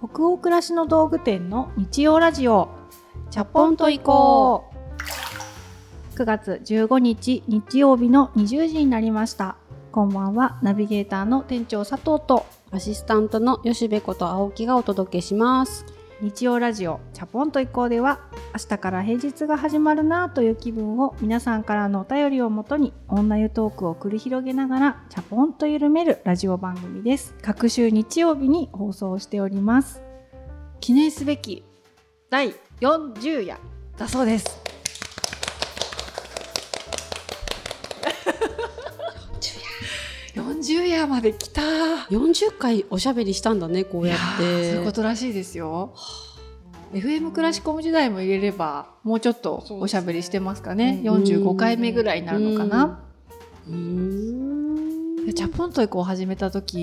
[0.00, 2.68] 北欧暮らしの道具店の日曜ラジオ
[3.30, 4.70] チャポンと行こ
[6.14, 6.16] う。
[6.16, 9.56] 9月15日日曜日の20時になりました。
[9.90, 15.84] こんばんはナビゲーターの店長佐藤とアシスタントの吉部こと青木がお届けします。
[16.20, 18.18] 日曜ラジオチャポンと行こうでは
[18.52, 27.36] 明日から平日が始まるなという気分を皆さんからのお便りをもとに女湯トークを繰り広げながらチャポンと緩めるラジオ番組です。
[27.40, 30.02] 各週日曜日に放送しております。
[30.80, 31.64] 記念すべき
[32.30, 33.58] 第40夜
[33.96, 34.67] だそうです。
[40.42, 41.62] 40夜まで来た。
[42.10, 44.72] 40回おしゃべりしたんだねこうやって。
[44.72, 45.94] そういうことらしいですよ。
[46.92, 51.00] FM クラシコム時代も入れればもうちょっとおしゃべりしてますかね。
[51.02, 53.00] 45回目ぐらいになるのかな。
[53.68, 55.34] うん。
[55.34, 56.78] チャポンと以降始めた時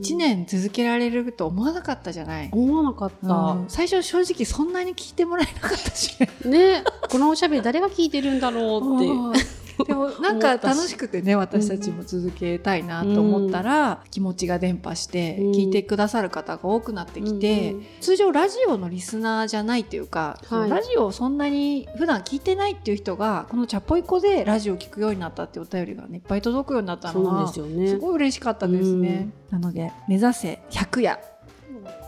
[0.00, 3.64] 1年続けられると思わなかったじゃない、思わなかった、うん。
[3.68, 6.16] 最初正直そんなに聞いてもらえなかったし。
[6.46, 6.82] ね。
[7.10, 9.06] このおしゃべり誰が聞いてるんだろうって。
[9.06, 15.52] う ん でもなんか楽しくてね私たちも続けたいなと思ったら、気持ちが伝播してうん。
[15.52, 27.88] 聞いてくださる方が多くなってきて、うん通常ラジオのリスナーじゃないっていうか、そのラジオをそんなに普段聞いてないっていう人がこの「チャポイコ」でラジオを聞くようになったっていうお便りが、ね、いっぱい届くようになったのはですよね。
[27.88, 29.30] すごい嬉しかったですね。
[29.50, 31.18] なので目指せ100夜。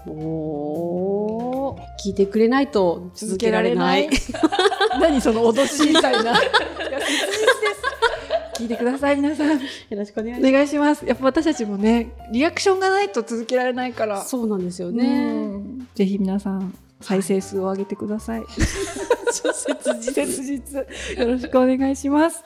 [0.06, 1.82] おー。
[2.04, 4.08] 聞いてくれないと続けられない
[5.00, 6.34] 何その脅しみたいな。
[8.56, 9.48] 聞いてください皆さん。
[9.50, 9.58] よ
[9.90, 11.04] ろしくお願いしお願いします。
[11.06, 14.16] やっぱ私たちもね、リアクションがないと続けられないから。
[14.16, 18.44] ますそうなんですようねんぜひ皆さん、再生数を上げてください。
[18.48, 18.62] 切
[20.02, 20.14] 実。
[20.14, 20.78] 切実。
[21.18, 22.42] よろしくお願いします。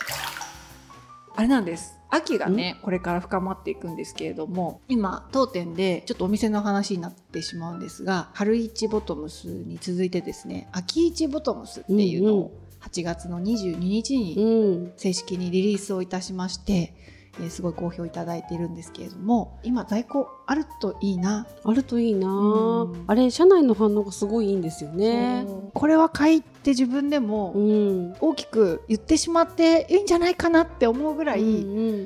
[1.34, 1.95] あれなんです。
[2.10, 12.44] 秋がね、これから深まっていくんですけれども、今、当店でちょっとお店の話になってしまうんですが、春市ボトムスに続いてですね、秋市ボトムスっていうのうんうん。
[12.44, 12.50] を
[12.82, 14.92] 8月の22日にうん。
[14.96, 16.94] 正式にリリースをいたしまして、
[17.40, 23.04] えーすごい好評いただいているんですけれども今在庫あるといいな、あるといいな、うん。
[23.06, 25.44] あれ社内の反応がすごいいいんですよね。
[25.74, 28.14] これは買いって自分でもうん。
[28.20, 31.44] 大きく言ってしまっていいんじゃないかなって思うぐらい、う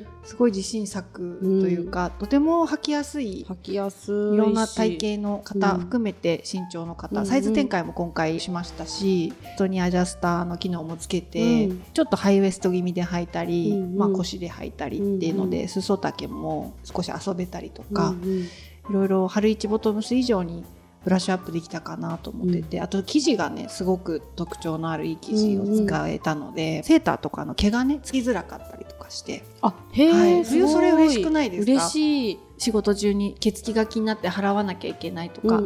[0.01, 11.83] んすごい自信作というか、とても履きやすい履きやすいいろんな体型の方うん含めて身長の方、うんサイズ展開も今回しましたし人にアジャスターの機能もつけて、うん。
[11.93, 13.97] ちょっとハイウエスト気味で履いたり、うんうん。
[13.97, 18.41] まあ、腰で履いたりっていうので、うんう裾丈も少し遊べたりとうんか、うん。
[18.43, 18.47] い
[18.89, 20.63] ろいろ春一ボトムス以上に
[21.03, 29.43] ブラッシュアップできたかなと思ってて、あと生地がねすごく特徴のあるいい生地を使えたので、セーターとかの毛がねつきづらかったりとかして。
[29.61, 30.43] あへえ、はい。
[30.43, 31.71] 冬それ嬉しくないですか？
[31.71, 35.65] 嬉しい仕事中に毛つきが気になって払わなきゃいけないとか、うん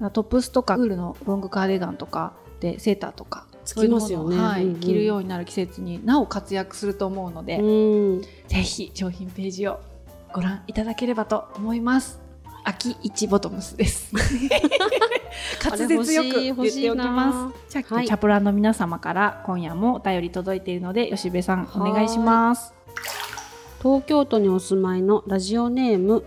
[0.00, 0.10] うん。
[0.12, 4.38] トップスとかウールのロングカーディガンとかでセーターとかつきますよね。
[4.38, 4.80] はいうんうん。
[4.80, 8.22] 着るようになる季節になお活躍すると思うので、うん。
[8.22, 8.28] ぜ
[8.62, 9.80] ひ商品ページを
[10.32, 12.20] ご覧いただければと思います。
[12.68, 14.12] 秋一ボトムスです。
[15.64, 17.70] 滑舌よく言っておきます。
[17.70, 18.06] じゃあ、はい。
[18.06, 22.74] チャプラーの皆様から今夜もお便り届いているので吉部さんお願いします。
[23.78, 26.24] 東京都にお住まいのラジオネーム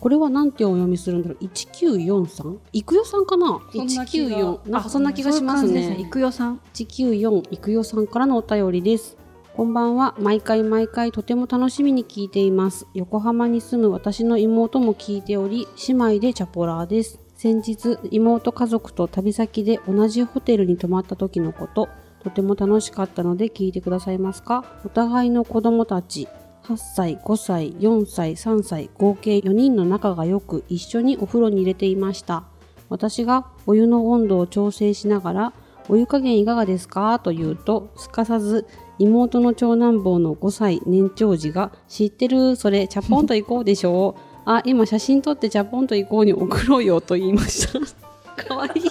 [0.00, 6.00] これはなんてお読みするんだろう？1943いくよさんかな？194なんかそんな気がしますね。
[6.00, 6.60] いくよさん。
[6.72, 9.18] 194いくよさんからのお便りです
[9.56, 10.14] こんばんは。
[10.18, 12.86] 毎回毎回とても楽しみに聞いています。
[12.92, 17.20] 横浜に住む私の妹も聞いており姉妹でチャポラーです。
[17.36, 21.88] 先日妹家族と旅先で同じホテルに泊まった時のこと。
[22.22, 24.62] とても楽しかったので聞いてくださいますか？
[24.84, 26.28] お互いの子供たち
[26.64, 32.44] 8歳、5歳、4歳、3歳、合計4人の仲が良く一緒にお風呂に入れていました。
[32.90, 35.52] 私がお湯の温度を調整しながら、
[35.88, 37.18] お湯加減いかがですか？
[37.20, 38.66] と言うと、すかさず
[38.98, 42.56] 妹の長男坊の5歳年長児が、知ってる？
[42.56, 44.20] それ、チャポンと行こうでしょう。
[44.44, 48.44] あ、今写真撮ってチャポンと行こうに送ろうよと言いました。
[48.44, 48.90] かわいい。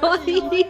[0.00, 0.64] かわいい。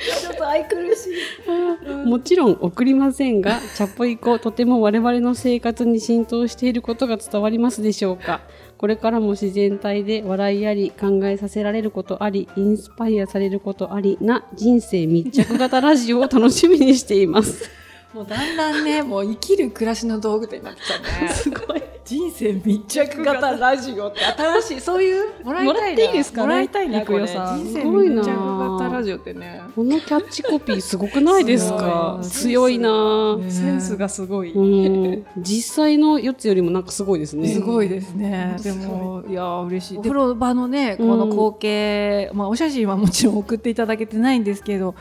[0.00, 2.06] ちょっと愛くるしい。
[2.06, 8.40] もちろん送りませんが、チャポイコとても我々の生活に浸透していることが伝わりますでしょうか。
[8.78, 17.79] これからも自然体で笑いあり、考えさせられることあり、インスパイアされることありな人生密着型ラジオを楽しみにしています。
[18.14, 21.28] もうだんだんね、 もう生きる暮らしの道具店になってきたね。
[21.28, 21.82] すごい。
[22.02, 26.46] 人生密着型ラジオって新しい そういうもらいたいなもらっていいですかね？
[26.48, 27.28] もらいたいなこれ人
[27.72, 32.18] 生密着型ラジオってねこのキャッチコピーすごくないですか？
[32.22, 34.50] 強いな、ねセンスがすごい。
[34.52, 38.56] うん実際の4つよりもなんかすごいですねすごいですね。
[38.60, 39.98] でも、いやー、嬉しい。
[39.98, 44.96] お風呂場のね、この光景、まあ、お写真はもちろん送っていただけてないんですけど。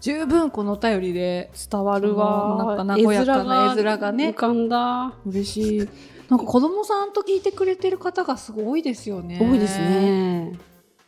[0.00, 5.88] 十分このお便りで伝わるわなんか和やかな絵面がね浮かんだ嬉しい。
[6.28, 9.38] なんか子供さんと聞いてくれてる方がすごい多いですよね。
[9.40, 9.78] 多いです。
[9.78, 10.52] ね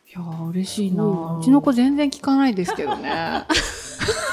[0.09, 3.45] いやー嬉しいなうちの子全然聞かないですけどね。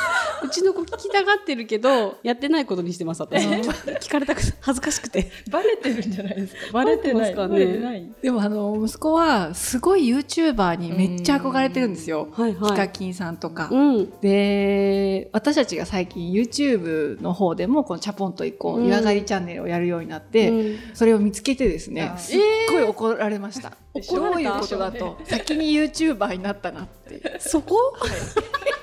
[0.50, 3.47] うちの子聞きたがってるけどやってないことにしてます私。
[3.47, 5.31] 聞かれたく恥ずかしくて。
[5.49, 6.61] バレてるんじゃないですか？
[6.73, 8.11] バレてますかね。
[8.20, 12.29] でもあの息子はすごい YouTuber にめっちゃ憧れてるんですよ。
[12.32, 13.69] はいヒカキンさんとか。
[13.70, 14.11] うん。
[14.20, 18.87] で私たちが最近 YouTube の方でもこの「チャポンと行こう」うん。
[18.87, 20.79] 湯上がりチャンネルをやるようになって、うん。
[20.94, 22.41] それを見つけてですねあすっ
[22.73, 24.50] ごい怒られました、怒られた。
[24.50, 27.38] どういうことだと先に YouTuber になったなって。
[27.38, 27.94] そこ？
[28.06, 28.80] い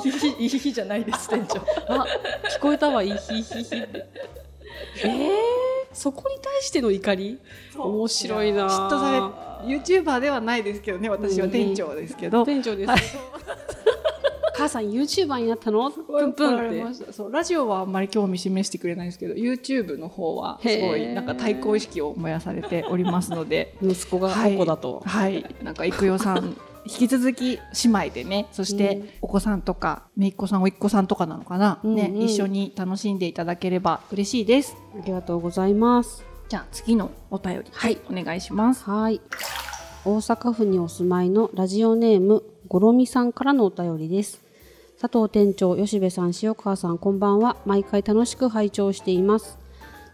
[0.00, 1.60] ひひいひひじゃないです店長。
[1.88, 2.06] あ
[2.56, 3.76] 聞こえたわいひひひ。
[3.76, 4.06] っ て
[5.04, 5.30] えー、
[5.92, 7.38] そこに対しての怒り？
[7.76, 8.68] 面白いな。
[8.68, 9.12] 嫉妬さ
[9.66, 12.92] れ YouTuber ではないですけどね私は店長ですけど、店長です、
[14.56, 15.90] 母さん YouTuber になったの？
[15.90, 16.54] プンプンって。
[16.56, 17.12] 怒られました。
[17.12, 23.74] そうラジオはあんまり興味示してくれないんですけど YouTube の方はすごいなんか対抗意識を燃やされておりますので。
[23.82, 24.54] 息子がはい。
[24.56, 28.78] お子だと、はい、なんか育代さん引き続き姉妹でねそしうん。
[28.78, 31.96] てお子さんとか姪っ子さん甥っ子さんとかなのかな、うんうん。
[31.96, 34.76] ね一緒に楽しんでいただければ嬉しいです。
[35.00, 36.24] ありがとうございます。
[36.48, 37.98] じゃあ次のお便りはい。
[38.10, 38.84] お願いします。
[38.84, 39.20] はい。
[40.04, 44.40] 大阪府にお住まいのラジオネームごろみさんからのお便りです。
[45.00, 47.56] 佐藤店長吉部さん塩川さんこんばんは。
[47.64, 49.58] 毎回楽しく拝聴しています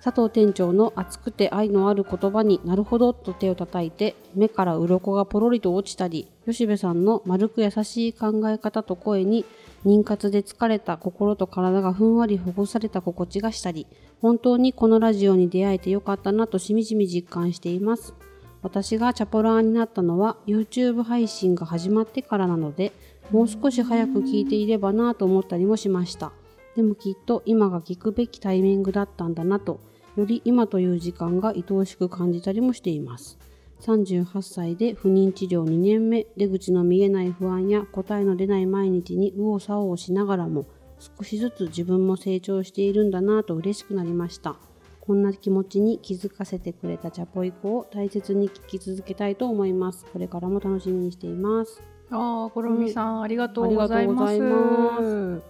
[0.09, 9.45] 佐藤店長の熱くて愛のある言葉になるほどと手を叩いて目から鱗がポロリと落ちたり吉部さんの丸く優しい考え方と声に
[9.85, 13.87] 妊活で疲れた心と体がふんわりほぐされた心地がしたり
[14.23, 18.15] 本当にこのラジオに出会えてよかったなとしみじみ実感しています。
[18.63, 22.93] 私がチャポラーになったのは YouTube 配信が始まってからなので
[23.31, 26.33] もう少し早く聞いていればなと思ったりもしました
[26.75, 29.79] でもきっと今が聞くべきタイミングだったんだなと
[30.19, 33.39] より今という時間が愛おしく感じたりもしています。
[33.83, 36.27] 38歳で不妊治療2年目。
[36.37, 40.67] 出口の見えない不安や答えの出ない毎日に右往左往しながらも
[40.99, 44.57] 少しずつ自分も成長しているんだなと嬉しくなりました。
[45.01, 50.05] こんな気持ちに気づかせてくれたチャポイコを大切に聞き続けたいと思います。
[50.13, 51.81] これからも楽しみにしています。
[52.11, 55.41] ああ、ころみさん、ありがとうございます。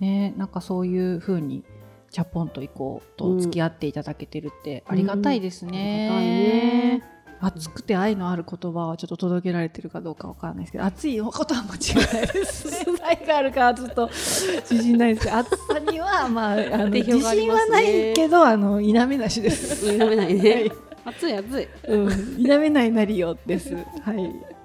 [0.00, 1.62] ね、なんかそういう風に。
[2.10, 7.02] チャポンと行こうと付き合っていただけてるってありがたいですね。
[7.40, 12.98] 熱くて愛のある言葉はちょっと届けられてるかどうかわかんないですけど、熱いことは間違いないですね。
[13.06, 19.92] 愛があるかちょっと自信ないですけど、熱さにはまああの定自信はないけど、あの否めなしです。
[19.92, 20.70] 否めない ね
[21.04, 23.74] 熱い熱いうん、否めないなりよです。
[23.74, 24.57] はい。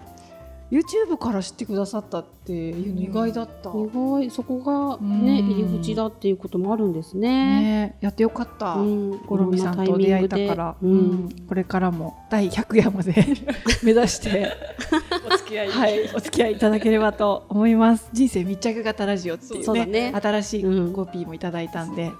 [0.73, 3.69] YouTube から知ってくださったっていうの意外だった。
[3.69, 4.31] 意外。
[4.31, 5.49] そこがねうん。
[5.51, 7.61] 入り口だっていうこともあるんですね。
[7.61, 8.73] ね、やってよかった。
[8.73, 9.21] うん。
[9.27, 11.29] ゴロミさんと出会えたから、うん。
[11.47, 13.13] これからも第100夜まで
[13.83, 14.51] 目指して、
[15.31, 15.67] お付き合い。
[15.69, 18.09] はい、お付き合いいただければと思います。
[18.11, 20.11] 人生密着型ラジオっていうね、そうだね。
[20.19, 20.93] 新しいうん。
[20.93, 22.11] コピーもいただいたんで、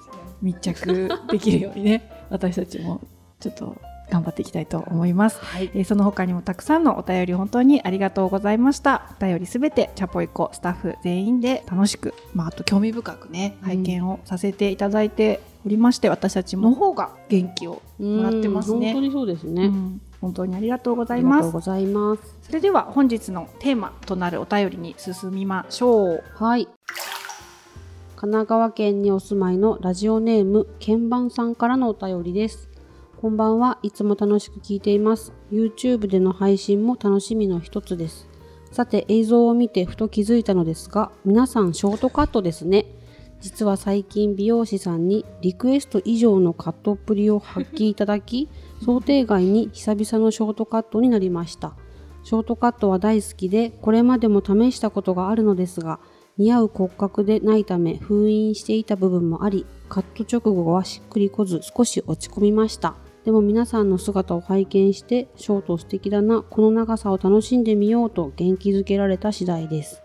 [0.44, 3.02] 密着できるようにね、私たちも
[3.40, 3.76] ちょっと
[4.14, 5.40] 頑張っていきたいと思います。
[5.42, 9.16] はいえーその他にもたくさんのお便り本当にありがとうございました。
[9.20, 18.92] お便りすべてチャポイコスタッフ全員で楽しく、まあ、あと興味深くね、拝見をさせていただいておりまして、私たちの方が元気をもらってますね。
[18.92, 21.36] うん本当にそうですね、うん本当にありがとうござあいます。
[21.36, 26.24] りがとうございますそれでは本日のテーマとなるお便りに進みましょう。
[26.36, 26.70] はい
[28.16, 32.70] 神奈川県にお住まいのラジオネーム鍵盤さんからのお便りです
[33.24, 33.80] こんばんは。
[33.84, 35.32] いつも楽しく聞いています。
[35.50, 38.28] YouTube での配信も楽しみの一つです。
[38.70, 42.86] さて映像を見てふと気づいたのですが皆さんショートカットですね。
[43.40, 48.50] 実は最近美容師さんにリクエスト以上のカットっぷりを発揮いただき
[48.84, 51.78] 想定外に久々のショートカットになりました。
[52.26, 56.02] ショートカットは大好きでこれまでも試したことがあるのですが
[56.38, 70.02] 似合う骨格でないため封印していた部分もありカット直後はしっくりこず少し落ち込みましたでも皆さんの姿を拝見してショート素敵だなこの長さを楽しんでみようと元気づけられた次第です。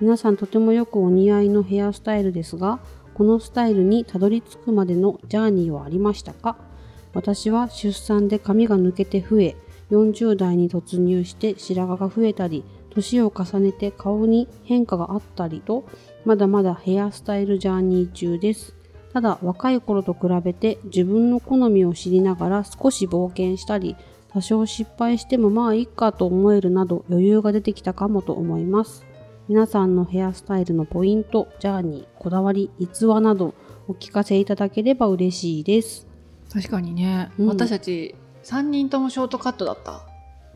[0.00, 2.80] 皆さんとてもよくお似合いのヘアスタイルですが
[3.14, 6.56] このスタイルにたどり着くまでのジャーニーはありましたか？
[7.12, 9.56] 私は出産で髪が抜けて増え
[9.90, 15.84] 40代に突入して白髪が増えたり年を重ねて顔に変化があったりと
[16.24, 18.74] まだまだヘアスタイルジャーニー中です。
[19.12, 23.96] ただ若い頃と比べて自分の好みを知りながら少し冒険したり
[24.32, 29.04] 多少失敗してもまあいいかと思えるなど余裕が出てきたかもと思います。
[29.48, 33.54] 皆さんのヘアスタイルのポイントジャーニーこだわり逸話など
[33.88, 36.06] お聞かせいただければ嬉しいです。
[36.50, 37.46] 確かにね、うん。
[37.48, 38.14] 私たち
[38.44, 40.06] 3人ともショートカットだった。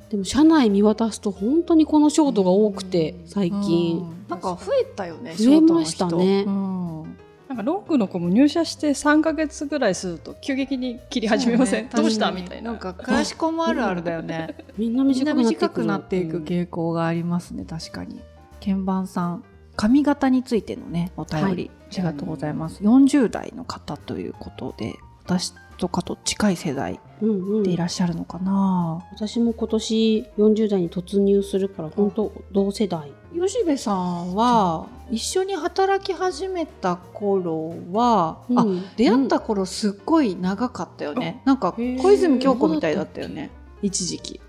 [0.09, 4.27] でも車内見渡すと本当にこのショートが多くて最近、うん。
[4.29, 6.45] なんか増えたよね増えましたね。
[6.45, 7.07] ショートの人
[7.49, 12.73] なんかロングの子も入社して3ヶ月ぐらいすると急激に切り始めません、ねどうしたみたいな。
[12.73, 14.57] なんかクラシコもあるあるだよね。
[14.77, 14.97] みん。
[14.97, 18.21] なみんな短くなっていく短くなっていく傾向がありますね確かに。
[18.61, 19.45] 鍵盤さん
[19.77, 21.71] 髪型についてのねお便り、はい。
[21.93, 22.83] ありがとうございます。
[22.83, 24.95] 40代の方ということで
[25.27, 27.63] 私とかと近い世代うんうん。
[27.65, 33.13] でいらっしゃるのかな、私も今年40代に突入するから本当同世代。
[33.35, 38.85] 吉部さんは一緒に働き始めた頃は、あうん。
[38.97, 42.01] 出会った頃すっごい長かったよね、なんかへー。
[42.01, 43.51] 小泉京子みたいだったよね。
[43.83, 44.41] 一時期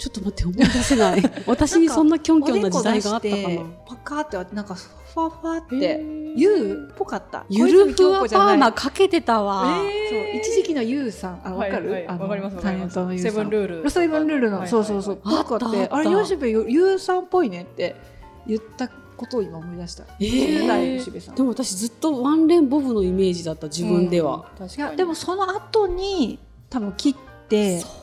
[0.00, 1.22] ちょっと待って思い出せない。
[1.46, 3.62] 私にそんなキョンキョンな時代があったかな。
[3.86, 6.00] パカーって割ってなんかふわふわってへ
[6.36, 9.66] ユーっぽかったゆるふわパーマかけてたわ、
[10.08, 17.96] そう一時期のユウさんあわかる、はいはいかりますタレントのセブンルールセブンルールの、はいそうそうそうはいはいぽかってあったあれあった吉部ユウさんっぽいねって
[18.46, 26.38] 言ったことを今思い出した、えー10代吉部さんでも私ずっとワンレンボブのイメージだった自分では、確いやでもその後に
[26.70, 27.14] 多分切っ
[27.48, 27.99] てそうか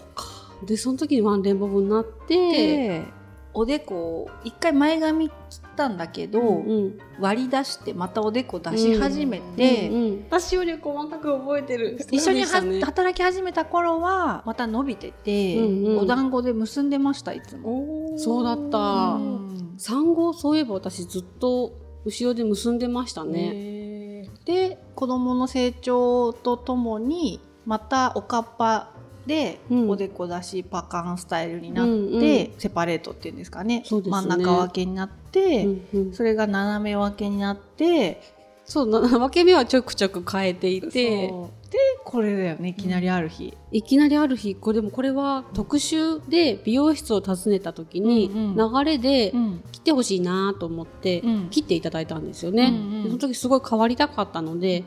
[0.64, 3.06] でその時にワンレンボブになってで
[3.54, 11.98] おでこを一回前髪切ったんだけど、うん割り出してまたおでこ出し始めて、うんうん私より細かく覚えてる。
[12.12, 16.00] 一緒に働き始めた頃はまた伸びてて、うんうん。
[16.00, 18.14] お団子で結んでましたいつも。
[18.18, 18.78] そうだった。
[18.78, 21.74] うん産後そういえば私ずっと
[22.06, 28.94] 後ろで結んでましたね、で子供の成長とともにまたおかっぱ
[29.27, 29.89] でうん。
[29.89, 32.53] おでこ出しパカンスタイルになって、うんうん。
[32.57, 33.81] セパレートっていうんですかね。
[33.81, 33.84] ね。
[33.89, 36.13] 真ん中分けになって、うんうん。
[36.13, 38.22] それが斜め分けになって
[38.65, 41.31] そうな 分け目はちょくちょく変えていて。
[41.67, 43.53] でこれだよねいきなりある日。
[43.74, 49.63] いきなりある日これでもこれは特集で美容室を訪ねた時にうんう流れでうん。
[49.74, 51.48] 切ってほしいなと思ってうん。
[51.50, 53.03] 切っていただいたんですよね、うんうん。
[53.03, 54.86] でその時すごい変わりたかったので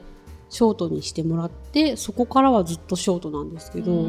[0.50, 4.04] ショートにしてもらってそこからはずっとショートなんですけど、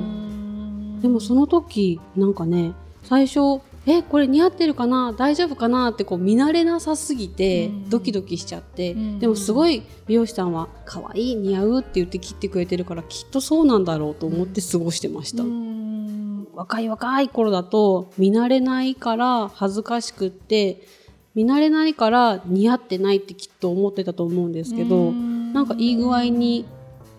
[1.02, 5.12] でもその時なんかね最初えこれ似合ってるかな？
[5.12, 5.90] 大丈夫かな？
[5.90, 7.90] ってこう見慣れなさすぎてうん。
[7.90, 9.20] ドキドキしちゃって、うん。
[9.20, 16.48] でもすごい美容師さんは可愛い似合うって言って切ってくれてるからきっとそうなんだろうと思って過ごしてました、うん。
[16.54, 20.86] 若い若い頃だと見慣れないから恥ずかしくって
[21.34, 25.12] 見慣れないから似合ってないってきっと思ってたと思うんですけど、
[25.54, 26.66] なんかいい具合に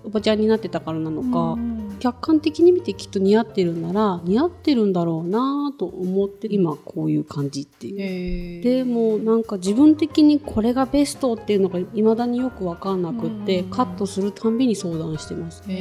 [0.04, 1.58] おばちゃんになってたからなのか、
[2.00, 8.62] 客観的に見てきっと似合ってるんなら似合ってるんだろうなと思って今こういう感じっていう。
[8.62, 13.70] でもなんか自分的にこれがベストっていうのが未だによく分かんなくってうん。
[13.70, 15.62] カットするたんびに相談してます。
[15.68, 15.72] へ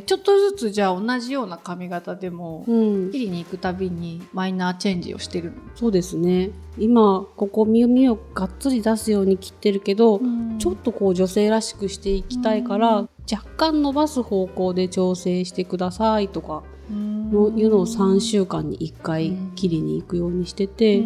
[0.00, 5.50] ーちょっとずつじゃあ同じような髪型でもうん、切りに行くたびにマイナーチェンジをしてる。
[5.50, 6.50] の、そうですね。
[6.78, 10.20] 今ここ耳をがっつり出すように切ってるけど、
[10.58, 21.04] ちょっとこう女性らしくしていきたいから、若干伸ばす方向で調整してくださいとかのいうのを3週間に1回切りに行くようにしてて、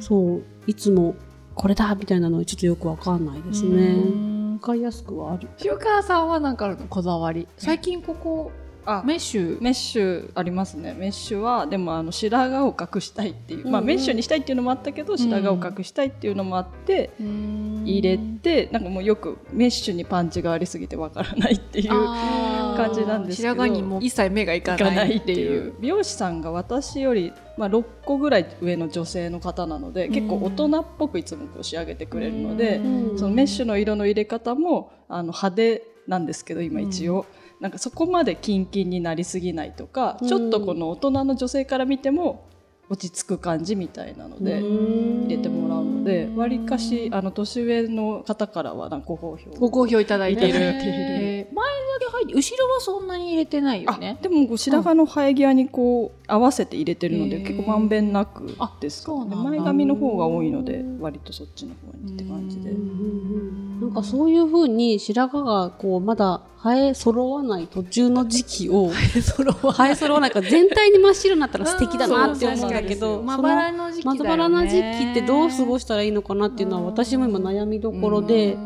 [0.00, 1.14] そういつも
[1.54, 4.31] これだみたいなのはちょっとよくわかんないですね。
[4.62, 5.48] わかりやすくはある。
[5.64, 6.86] 塩川さんは何かあるの？
[6.86, 8.52] こだわり最近ここ
[8.84, 9.02] あ。
[9.04, 9.58] メッシュ。
[9.60, 10.94] メッシュありますね。
[10.98, 13.84] メッシュはでもあの白髪を隠したいっていう、まあうん。
[13.84, 23.54] うんメッシュにしたいっていうのもあったけど白髪を隠したいっていうのもあって、入れてなんかもうよくメッシュにパンチがありすぎてわからないっていう感じなんですけど。
[23.54, 25.68] 白髪にも一切目がいかなないいっていいう。
[25.68, 33.18] う美容師さんが私より、まあ、6個ぐらい上の女性の方なので結構大人っぽくいつもこう仕上げてくれるので、うん。
[33.18, 37.26] そのメッシュの色の入れ方もあの派手なんですけど今一応、
[37.62, 40.28] なんかそこまでキンキンになりすぎないとか、うん。
[40.28, 42.44] ちょっとこの大人の女性から見ても
[42.90, 44.60] 落ち着く感じみたいなので。
[44.60, 49.50] 入れてもらうのでわりかしあの年上の方からはなんかご好評。
[49.52, 50.48] ご好評いただいてる。
[50.48, 59.18] いるえー前だけ入って後ろはそんなに入れてないよあねでもこう白髪の生え際にこう合わせて入れてるので結構まんべんなくですかね。
[59.18, 59.36] あそうなんだ。
[59.36, 62.72] 前髪の方が多いので割とそっちの方にって感じで。
[62.72, 70.30] なんかそういう風に白髪がこうまだ生え揃わない途中の時期を生え揃わない。
[70.30, 78.56] から全体に真っ白になったら素敵だなって思うんだけどまばらの時期まばらな時期ってどう過ごしたらいいのかなっていうのは私も今悩みどころで。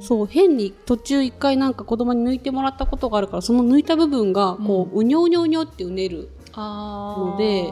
[0.00, 7.70] そう変に途中一回なんか子供に抜いてもらったことがあるからその抜いた部分がこう、うにょうにょうにょってうねるので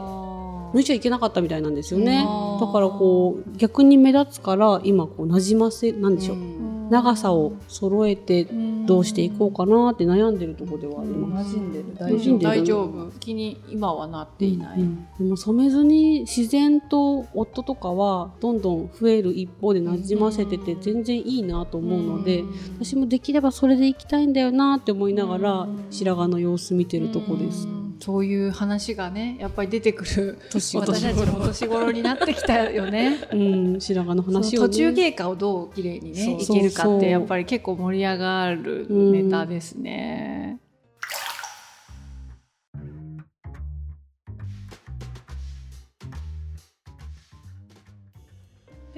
[0.73, 2.25] 抜いちゃいけなかったみたいなんですよね。
[2.59, 8.47] だからこう逆に目立つから今こうなじませなんでしょう長さを揃えて
[8.85, 11.55] どうしていこうかなって悩んでるところではあります。
[11.99, 13.11] 大丈夫。
[13.19, 14.83] 気に今はなっていない、うん。
[14.83, 22.43] うんでも染めずに自然と夫とかはどんどん増える一方でなじませてて全然いいなと思うので
[22.79, 27.82] 私もできればそれでいきたいんだよなって思いながら白髪の様子見てるとこです。
[28.03, 33.17] そういう話がねやっぱり出てくる年私たちも年頃になってきたよね。
[33.31, 33.35] う
[33.77, 40.59] ん、白髪の話を、ね、途中経過をどう綺麗にねいけるかってやっぱり結構盛り上がるネタですね。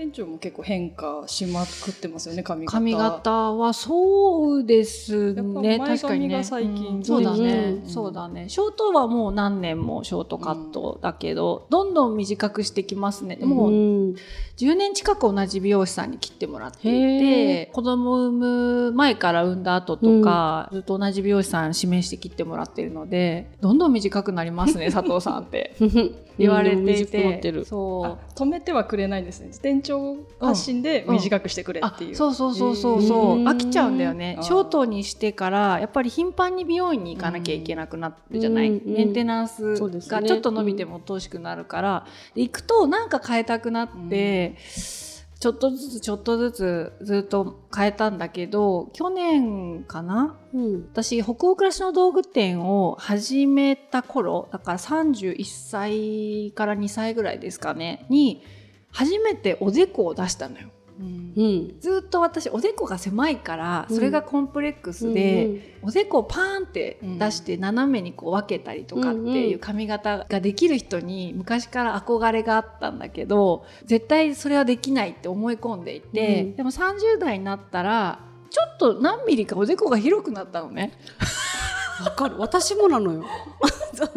[0.06, 2.78] 店長も結構変化しまくってますよね髪型。
[2.78, 5.80] 髪型はそうですね。
[5.80, 6.44] 確かにね。
[6.44, 7.90] 最近、そうだね、うん。
[7.90, 8.48] そうだね。
[8.50, 13.36] ショートはもう何年もショートカットだけど、どんどん短くしてきますね。
[13.36, 14.16] でも、うん
[14.58, 25.76] 10年近く同じ美容師さんに切ってもらっていへて子供産む前から産んだ後とか、ずっと同じ美容師さん指名して切ってもらってるのでどんどん短くなりますね 佐藤さんって
[26.38, 27.66] 言われていててる。
[27.66, 28.06] そう。
[28.06, 29.52] あ止めてはくれないんですね。
[29.62, 33.44] 店長発信で短くしてくれあっていう、そうそうそうそうそう、へー。
[33.44, 34.38] 飽きちゃうんだよね。
[34.42, 38.94] ショートにしてからやっぱり頻繁に美容院に行かなきゃいけなくなるじゃない、うんうん。
[38.94, 44.56] メンテナンスがちょっと伸びても遠しくなるから、で行くとなんか変えたくなって、
[45.46, 50.40] ちょっとずつちょっとずつずっと変えたんだけど去年かな？
[50.56, 58.42] うん私北欧暮らしの道具店を始めた頃だから31歳から2歳ぐらいですかねに
[58.90, 60.70] 初めておでこを出したのよ。
[61.00, 61.34] うん。
[61.36, 76.56] うんずっと私おでこが狭いからそれがコンプレックスで、おでこをパーンって出して斜めにこう分けたりとかっていう髪型ができる人に昔から憧れがあったんだけど絶対それはできないって思い込んでいて、うん。
[76.56, 80.94] でも30代になったらちょっと何ミリかおでこが広くなったのね。
[82.04, 82.36] わかる。
[82.40, 83.26] 私もなのよ
[83.96, 84.10] ちょっ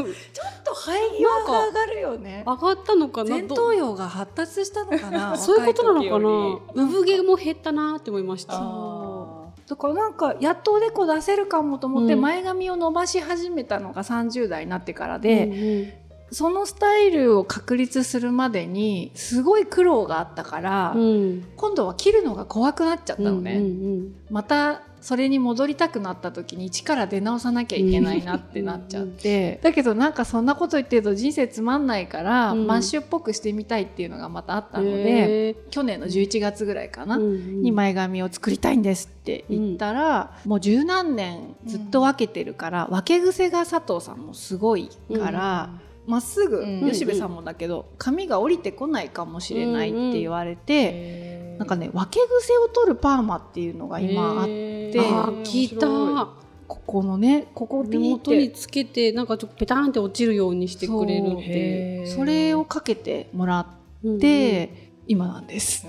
[0.65, 0.91] と肺
[1.23, 2.45] 葉が上がるよね。
[2.47, 3.31] 上がったのかな？
[3.31, 5.37] 前頭葉が発達したのかな？
[5.39, 6.85] そういうことなのかな？
[6.85, 8.55] 産毛も減ったなって思いました。
[8.55, 12.21] あだからなんかやっとおでこ出せるかもと思ってうん。
[12.23, 21.45] 前髪を伸ばし始めたのが30代になってからで、で、そのスタイルを確立するまでにすごい苦労があったから、うん。
[21.57, 23.69] 今度は切るのが怖くなっちゃったのね、うんう
[24.01, 24.15] ん。
[24.31, 32.67] またそれに戻りたくなった時に一から出直さなきゃいけないなってなっちゃって、 だけどなんかそんなこと言ってると人生つまんないから、うん。
[32.67, 37.63] マッシュっぽくしてみたいっていうのがまたあったので、へ去年の11月ぐらいかな、ーうん。
[37.63, 45.71] に前髪を作りたいんですって言ったら、もう十何年ずっと分けてるから、分け癖が佐藤さんもすごいから
[46.09, 46.91] ま、っすぐ、うん。
[46.91, 54.51] 吉部さんもだけど髪が降りてこないかもしれないって言われて、なんかね分け癖を取るパーマっていうのが今あって、
[54.89, 56.29] へであー聞いた。
[56.69, 63.67] ここのねここピ根ーにつけてなんかちょっとペタンって落ちるようにしてくれるってそれをかけてもらっ
[64.05, 65.85] うんて、今なんです。
[65.85, 65.89] だ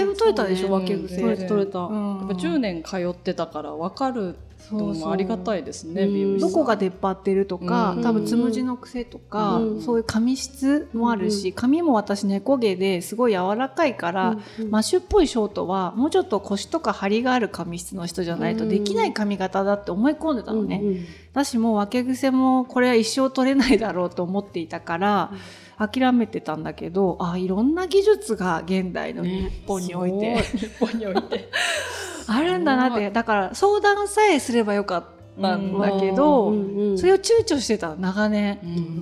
[0.00, 1.20] いぶ取れたでしょうん分け癖。
[1.20, 2.18] 取れた取れた、うん。
[2.18, 4.34] やっぱ10年通ってたから分かるの
[4.68, 5.06] そうそう。
[5.06, 6.14] もありがたいですねうん。
[6.14, 6.50] 美容師さん。
[6.50, 8.02] どこが出っ張ってるとか、うん。
[8.02, 9.82] 多分つむじの癖とか、うん。
[9.82, 21.04] そういう髪質もあるし、うん髪も私猫毛ですごい柔らかいから、うんマッシュっぽいショートはもうちょっと腰とか張りがある髪質の人じゃないとできない髪型だって思い込んでたのね、うんうん。
[21.32, 25.32] 私もう分け癖もこれは一生取れないだろうと思っていたから、
[25.78, 31.48] 諦めてたんだけどあいろんな技術が現代の日本において、ね日本において。
[32.30, 33.10] あるんだなって。
[33.10, 35.04] だから相談さえすればよかっ
[35.40, 36.98] たんだけうど、んうん。
[36.98, 38.58] それを躊躇してた長年。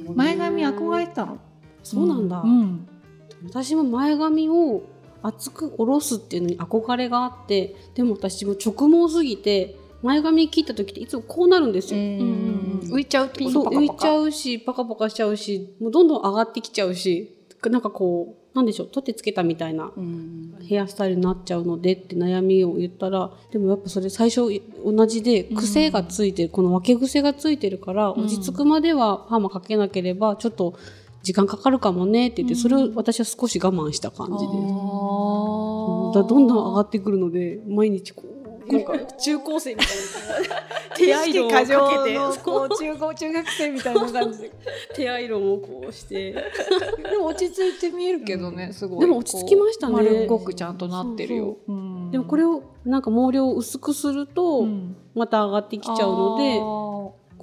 [0.08, 0.16] うん。
[0.16, 1.38] 前髪憧れてたの。
[1.82, 2.86] そうなんだ、うん。
[3.44, 4.82] 私も前髪を
[5.22, 13.52] 厚く下ろすっていうのに憧れがあってでも私も直毛すぎて前髪切った時っていつもこうなるんですよ、浮いちゃうってこと？
[13.52, 17.32] そう浮いちゃうしパカパカしちゃうしもうどんどん上がってきちゃうし
[17.64, 24.48] なんかこうなんでしょう取ってつけたみたいなうんヘアスタイルになっちゃうのでって悩みを言ったらでもやっぱそれ最初
[24.84, 30.78] 同じで癖がついてる、この分け癖がついてるから落ち着くまではパーマかけなければちょっと
[31.22, 34.52] 時間かかるかもねって言って、それを私は少し我慢した感じで。
[36.14, 38.35] だどんどん上がってくるので毎日こう
[38.68, 40.96] なんか中高生みたいな。
[40.96, 41.74] 手アイロンをかけて
[42.42, 44.52] こう中高中学生みたいな感じで。
[44.94, 46.32] 手アイロンをこうして。
[46.32, 49.00] でも落ち着いて見えるけどね、すごい。
[49.00, 49.94] でも落ち着きましたね。
[49.94, 51.56] 丸っこくちゃんとなってるよ。
[52.10, 54.66] でもこれをなんか毛量を薄くすると
[55.14, 56.60] また上がってきちゃうので、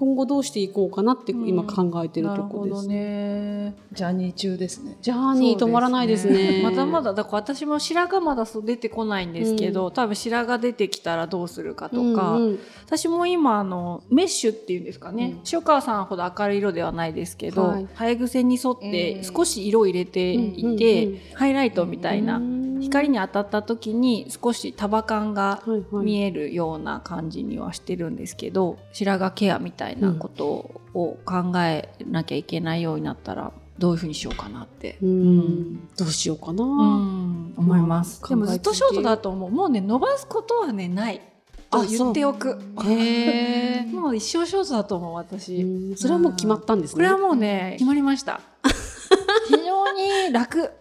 [0.03, 3.73] 今後どうしていこうかなって今考えてるところです、ね。
[3.93, 4.97] ジャーニー中ですね。
[5.01, 6.59] ジャーニー止まらないですね。
[6.61, 7.13] まだまだ。
[7.13, 22.41] だから私も白髪まだそう出てこないんですけど、うん、多分白髪出てきたらどうするかとか、うんうん、私も今あのメッシュっていうんですかね、うん、塩川さんほど明るい色ではないですけど、はい、生え癖に沿って少し色を入れていて、ハイライトみたいな。
[22.83, 39.51] 光に当たった時に少し束感が見えるような感じにはしてるんですけど、白髪ケアみたいなことを考えなきゃいけないようになったらどういうふうにしようかなって、うん、どうしようかな、思います、でもずっとショートだと思う。
[39.51, 41.21] もうね伸ばすことはねない
[41.69, 42.59] と言っておく。
[42.85, 45.95] へえ もう一生ショートだと思う私。
[45.95, 46.95] それはもう決まったんですね。
[46.95, 48.41] これはもうね決まりました。
[49.49, 50.71] 非常に楽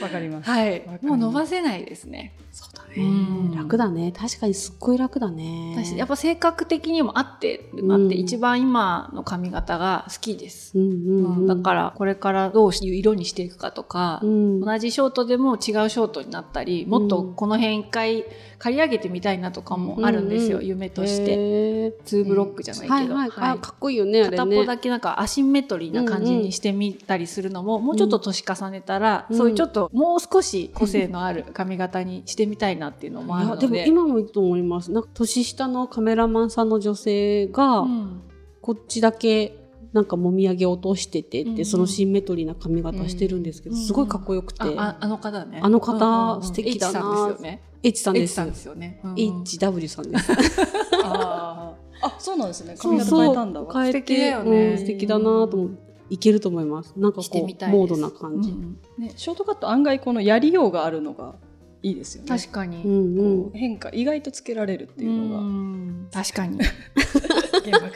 [0.00, 0.50] わかります。
[0.50, 0.82] はい。
[1.02, 2.32] もう伸ばせないですね。
[2.52, 2.83] そうだね。
[3.54, 4.12] 楽だね。
[4.12, 5.76] 確かにすっごい楽だね。
[5.96, 10.74] やっぱ性格的にもあってあって、一番今の髪型が好きです。
[11.46, 18.24] だからこれからどういう色にしていくかとか、同じショートでも違うショートになったり、もっとこの辺一回
[18.58, 21.92] 刈り上げてみたいなとかもあるんですよ、夢として。
[22.04, 23.14] ツーブロックじゃないけど。
[23.14, 24.24] はいかっこいいよね。
[24.24, 33.68] 片方だけなんかアシンメトリーな感じにしてみたりするのも、もうちょっと年重ねたら、そういうちょっともう少し個性のある髪型にしてみたいなっていうのもあるので。
[33.68, 34.92] でも今もいいと思います。
[34.92, 37.86] なんか年下のカメラマンさんの女性が、
[38.60, 39.56] こっちだけ
[39.92, 45.60] なんかもみあげ落としててって、うんそのシンメトリーな髪型してるんですけど、うんすごいかっこよくて、ああの方ね。
[45.62, 46.98] あの方、うんうん、素敵だな。
[47.00, 47.62] H さんですよね。
[47.82, 48.30] H さんです。
[48.30, 50.32] H さんですよね、うんうん、HW さんです。
[51.04, 52.74] ああそうなんですね。
[52.76, 53.62] 髪型変えたんだ。
[53.62, 56.92] わ変えてだよね、うん、素敵だなと思っていけると思います。
[56.96, 58.78] なんかこうモードな感じ、うん。
[58.98, 61.36] ね、ショートカット案外このやりようがあるのが
[61.84, 62.28] いいですよね。
[62.28, 66.24] 確かに、うんうん、変化意外とつけられるっていうのが。
[66.24, 66.58] 確かに。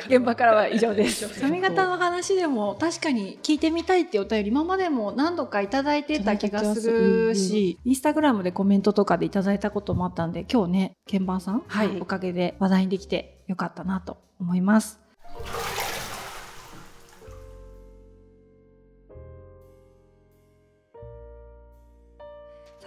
[0.09, 0.69] 現場からは。
[0.69, 1.41] 以上です。
[1.41, 15.01] 髪型の話でも確かに聞いてみたいってお便り今までも何度か頂いてた気がするし、インスタグラムでコメントとかでいただいたこともあったんで今日ね鍵盤さん、はい、おかげで話題にできてよかったなと思います。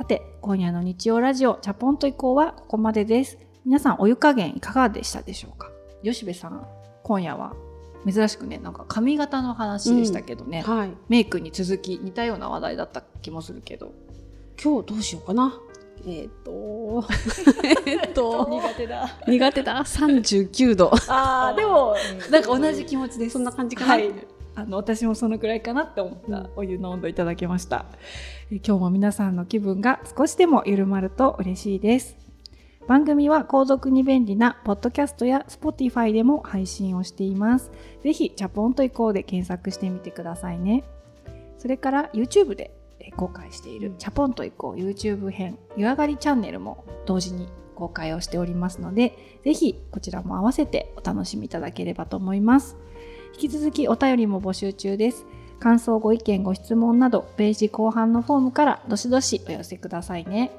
[0.01, 3.37] さて、今夜の日曜ラジオ、チャポンと以降はここまでです。
[3.65, 5.69] 皆さん、お湯加減いかがでしたでしょうか？
[6.03, 6.65] 吉部さん、
[7.03, 7.53] 今夜は
[8.11, 13.91] 珍しくね、なんか髪型の話でしたけどね、うんはい、メイクに続き似たような話題だった気もするけど。
[14.59, 15.53] 今日どうしようかな？
[16.03, 17.07] えっ、ー、と、
[17.85, 19.07] えっと、苦手だ。
[19.27, 19.83] 苦手だ。
[19.83, 20.91] 39度。
[21.09, 21.95] ああ、でも、
[22.31, 23.33] なんか同じ気持ちです。
[23.33, 23.93] そんな感じかな？
[23.93, 24.11] はい
[24.55, 27.85] あの私もそのくらいかなって思ったお湯の温度いただきました、
[28.51, 32.17] え今日も皆さんの気分が少しでも緩まると嬉しいです。
[32.87, 37.71] 番組は購読に便利なポッドキャストや Spotify でも配信をしています。
[38.03, 40.83] ぜひチャポンと行こうで検索してみてくださいね。
[41.57, 42.75] それから YouTube で
[43.15, 52.77] 公開しているチャポンと行こう YouTube 編湯上がりチャンネルも同時に公開をしておりますのでぜひこちらも合わせてお楽しみいただければと思います
[53.33, 55.25] 引き続きお便りも募集中です。
[55.59, 60.51] 感想、ご意見、ご質問など、ページ後半のフォームからどしどしお寄せくださいね。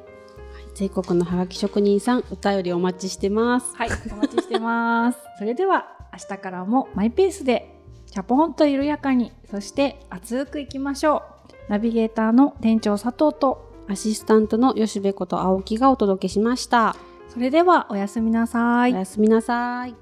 [0.74, 3.74] 全国のハガキ職人さん、お便りお待ちしてます。
[3.76, 5.18] はい、お待ちしてます。
[5.38, 11.22] それでは、明日からもマイペースで、チャポンと緩やかに、そして熱くいきましょ
[11.68, 11.70] う。
[11.70, 16.96] ナビゲーターの店長佐藤と、アシスタントの吉部こと青木がお届けしました。
[17.28, 18.94] それでは、おやすみなさい。
[18.94, 20.01] おやすみなさい。